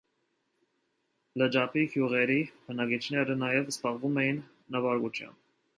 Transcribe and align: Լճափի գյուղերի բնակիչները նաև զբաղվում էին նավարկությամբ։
Լճափի 1.41 1.83
գյուղերի 1.97 2.39
բնակիչները 2.71 3.37
նաև 3.47 3.73
զբաղվում 3.75 4.23
էին 4.25 4.43
նավարկությամբ։ 4.77 5.41